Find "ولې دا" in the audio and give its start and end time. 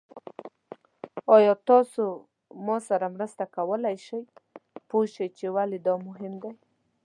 5.55-5.93